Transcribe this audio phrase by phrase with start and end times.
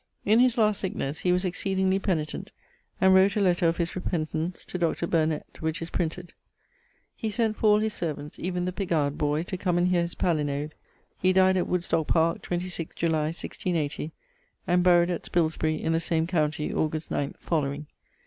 [0.25, 2.47] In his last sicknesse he was exceedingly paenitent
[2.99, 5.05] and wrote a lettre of his repentance to Dr.
[5.05, 6.33] Burnet, which is printed.
[7.15, 10.15] He sent for all his servants, even the piggard boy, to come and heare his
[10.15, 10.71] palinode.
[11.19, 14.11] He dyed at Woodstock parke, 26 July, 1680;
[14.65, 17.11] and buried at Spilsbury in the same countie, Aug.
[17.11, 17.85] 9 following.